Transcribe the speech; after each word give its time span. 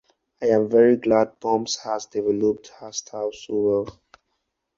I 0.41 0.47
am 0.47 0.67
very 0.67 0.97
glad 0.97 1.39
Pumps 1.39 1.75
has 1.83 2.07
developed 2.07 2.69
her 2.79 2.91
style 2.91 3.31
so 3.31 3.53
well 3.53 4.01